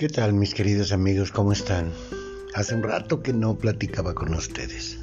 [0.00, 1.30] ¿Qué tal mis queridos amigos?
[1.30, 1.92] ¿Cómo están?
[2.54, 4.96] Hace un rato que no platicaba con ustedes.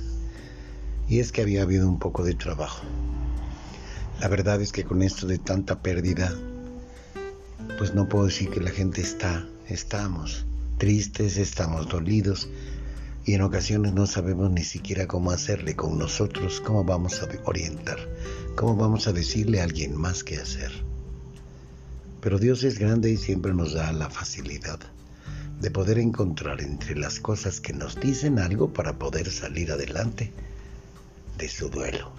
[1.07, 2.83] Y es que había habido un poco de trabajo.
[4.19, 6.33] La verdad es que con esto de tanta pérdida,
[7.77, 10.47] pues no puedo decir que la gente está, estamos
[10.79, 12.49] tristes, estamos dolidos
[13.23, 17.99] y en ocasiones no sabemos ni siquiera cómo hacerle con nosotros, cómo vamos a orientar,
[18.55, 20.86] cómo vamos a decirle a alguien más qué hacer.
[22.27, 24.79] Pero Dios es grande y siempre nos da la facilidad
[25.61, 30.33] de poder encontrar entre las cosas que nos dicen algo para poder salir adelante
[31.37, 32.11] de su duelo.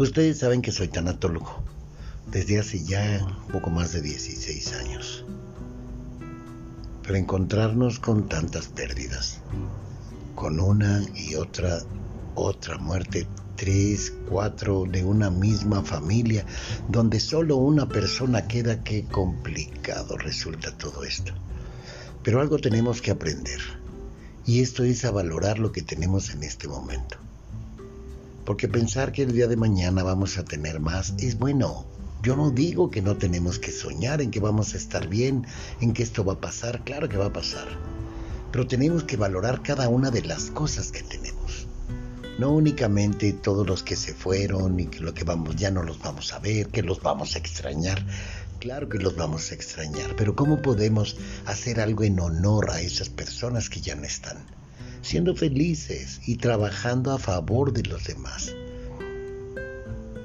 [0.00, 1.62] Ustedes saben que soy tanatólogo
[2.28, 5.24] desde hace ya un poco más de 16 años.
[7.04, 9.38] Pero encontrarnos con tantas pérdidas,
[10.34, 11.82] con una y otra,
[12.34, 13.28] otra muerte
[13.58, 16.46] tres, cuatro de una misma familia,
[16.88, 21.32] donde solo una persona queda, qué complicado resulta todo esto.
[22.22, 23.60] Pero algo tenemos que aprender,
[24.46, 27.16] y esto es a valorar lo que tenemos en este momento.
[28.44, 31.84] Porque pensar que el día de mañana vamos a tener más es bueno.
[32.22, 35.46] Yo no digo que no tenemos que soñar en que vamos a estar bien,
[35.80, 37.66] en que esto va a pasar, claro que va a pasar.
[38.52, 41.38] Pero tenemos que valorar cada una de las cosas que tenemos
[42.38, 45.98] no únicamente todos los que se fueron y que lo que vamos ya no los
[45.98, 48.04] vamos a ver, que los vamos a extrañar.
[48.60, 51.16] Claro que los vamos a extrañar, pero ¿cómo podemos
[51.46, 54.36] hacer algo en honor a esas personas que ya no están?
[55.02, 58.54] Siendo felices y trabajando a favor de los demás.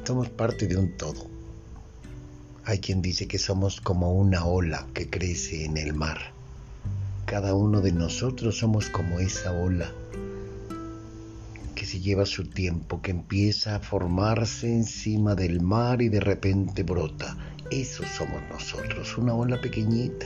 [0.03, 1.27] Somos parte de un todo.
[2.65, 6.31] Hay quien dice que somos como una ola que crece en el mar.
[7.25, 9.91] Cada uno de nosotros somos como esa ola
[11.93, 17.37] se lleva su tiempo, que empieza a formarse encima del mar y de repente brota.
[17.69, 20.25] Eso somos nosotros, una ola pequeñita.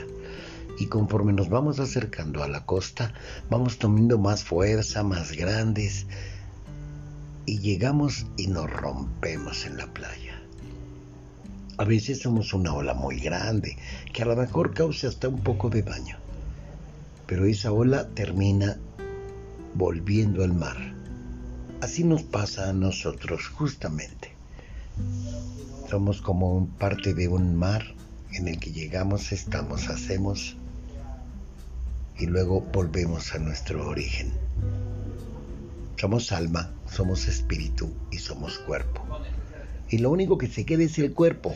[0.79, 3.13] Y conforme nos vamos acercando a la costa,
[3.49, 6.07] vamos tomando más fuerza, más grandes,
[7.45, 10.41] y llegamos y nos rompemos en la playa.
[11.77, 13.77] A veces somos una ola muy grande,
[14.13, 16.17] que a lo mejor causa hasta un poco de daño.
[17.25, 18.77] Pero esa ola termina
[19.75, 20.96] volviendo al mar
[21.81, 24.31] Así nos pasa a nosotros justamente.
[25.89, 27.83] Somos como parte de un mar
[28.33, 30.55] en el que llegamos, estamos, hacemos
[32.17, 34.33] y luego volvemos a nuestro origen.
[35.97, 39.03] Somos alma, somos espíritu y somos cuerpo.
[39.89, 41.53] Y lo único que se queda es el cuerpo.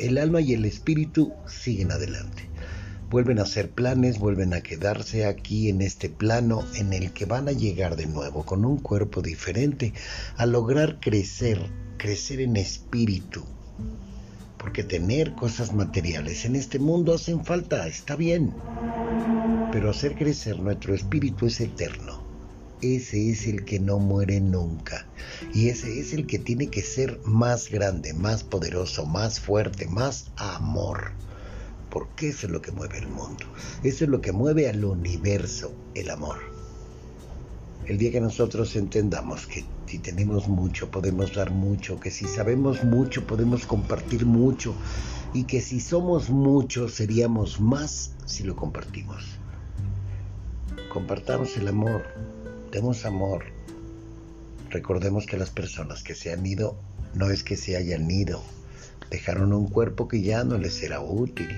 [0.00, 2.48] El alma y el espíritu siguen adelante
[3.10, 7.48] vuelven a hacer planes, vuelven a quedarse aquí en este plano en el que van
[7.48, 9.94] a llegar de nuevo con un cuerpo diferente,
[10.36, 11.58] a lograr crecer,
[11.96, 13.44] crecer en espíritu.
[14.58, 18.52] Porque tener cosas materiales en este mundo hacen falta, está bien.
[19.72, 22.22] Pero hacer crecer nuestro espíritu es eterno.
[22.82, 25.06] Ese es el que no muere nunca.
[25.54, 30.26] Y ese es el que tiene que ser más grande, más poderoso, más fuerte, más
[30.36, 31.12] amor
[31.90, 33.44] porque eso es lo que mueve el mundo.
[33.82, 36.38] Eso es lo que mueve al universo, el amor.
[37.86, 42.84] El día que nosotros entendamos que si tenemos mucho podemos dar mucho, que si sabemos
[42.84, 44.74] mucho podemos compartir mucho
[45.32, 49.24] y que si somos muchos seríamos más si lo compartimos.
[50.92, 52.04] Compartamos el amor,
[52.70, 53.44] demos amor.
[54.68, 56.76] Recordemos que las personas que se han ido
[57.14, 58.42] no es que se hayan ido,
[59.10, 61.48] dejaron un cuerpo que ya no les será útil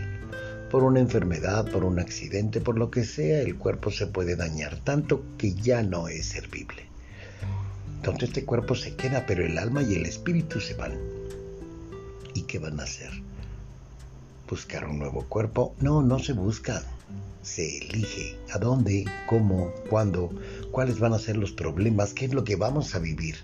[0.71, 4.77] por una enfermedad, por un accidente, por lo que sea, el cuerpo se puede dañar
[4.85, 6.87] tanto que ya no es servible.
[7.97, 10.93] Entonces este cuerpo se queda, pero el alma y el espíritu se van.
[12.35, 13.11] ¿Y qué van a hacer?
[14.49, 15.75] ¿Buscar un nuevo cuerpo?
[15.81, 16.83] No, no se busca.
[17.43, 20.31] Se elige a dónde, cómo, cuándo,
[20.71, 23.37] cuáles van a ser los problemas, qué es lo que vamos a vivir.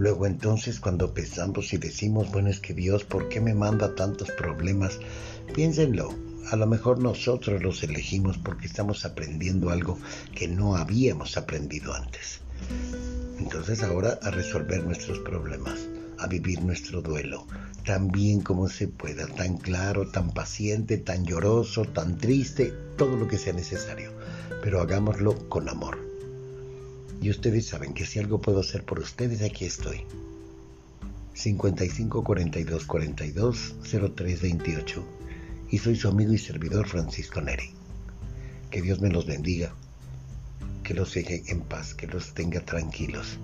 [0.00, 4.30] Luego entonces cuando pensamos y decimos, bueno, es que Dios, ¿por qué me manda tantos
[4.30, 4.98] problemas?
[5.54, 6.14] Piénsenlo,
[6.50, 9.98] a lo mejor nosotros los elegimos porque estamos aprendiendo algo
[10.34, 12.40] que no habíamos aprendido antes.
[13.38, 15.86] Entonces ahora a resolver nuestros problemas,
[16.18, 17.46] a vivir nuestro duelo,
[17.84, 23.28] tan bien como se pueda, tan claro, tan paciente, tan lloroso, tan triste, todo lo
[23.28, 24.12] que sea necesario,
[24.62, 26.09] pero hagámoslo con amor.
[27.20, 30.02] Y ustedes saben que si algo puedo hacer por ustedes, aquí estoy.
[31.34, 33.74] 55 42 42
[34.14, 35.04] 03 28
[35.70, 37.70] y soy su amigo y servidor Francisco Neri.
[38.70, 39.74] Que Dios me los bendiga,
[40.82, 43.38] que los deje en paz, que los tenga tranquilos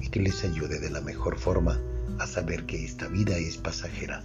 [0.00, 1.80] y que les ayude de la mejor forma
[2.18, 4.24] a saber que esta vida es pasajera,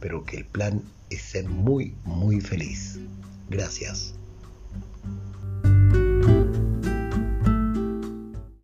[0.00, 2.98] pero que el plan es ser muy, muy feliz.
[3.48, 4.14] Gracias.